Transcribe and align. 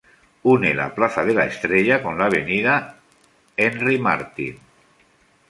Une 0.51 0.69
la 0.77 0.87
plaza 0.95 1.25
de 1.27 1.35
la 1.39 1.45
Estrella 1.49 1.99
con 2.07 2.17
la 2.21 2.31
avenida 2.31 2.79
Henri-Martin. 3.67 4.59